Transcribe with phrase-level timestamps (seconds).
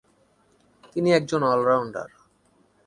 [0.91, 2.09] তিনি একজন অলরাউন্ডার।